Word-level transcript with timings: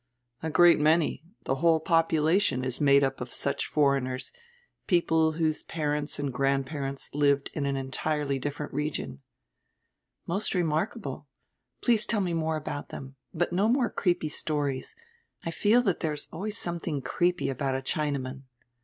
"A 0.41 0.49
great 0.49 0.79
many. 0.79 1.23
The 1.43 1.57
whole 1.57 1.79
population 1.79 2.63
is 2.65 2.81
made 2.81 3.03
up 3.03 3.21
of 3.21 3.31
such 3.31 3.67
foreigners, 3.67 4.31
people 4.87 5.33
whose 5.33 5.61
parents 5.61 6.17
and 6.17 6.33
grandparents 6.33 7.13
lived 7.13 7.51
in 7.53 7.67
an 7.67 7.75
entirely 7.77 8.39
different 8.39 8.73
region." 8.73 9.21
"Most 10.25 10.55
remarkable. 10.55 11.27
Please 11.81 12.03
tell 12.03 12.19
me 12.21 12.33
more 12.33 12.57
about 12.57 12.89
diem. 12.89 13.13
But 13.31 13.53
no 13.53 13.67
more 13.69 13.91
creepy 13.91 14.29
stories. 14.29 14.95
I 15.45 15.51
feel 15.51 15.83
that 15.83 15.99
there 15.99 16.13
is 16.13 16.27
always 16.33 16.57
some 16.57 16.79
tiling 16.79 17.03
creepy 17.03 17.45
ahout 17.51 17.77
a 17.77 17.81
Chinaman." 17.83 18.45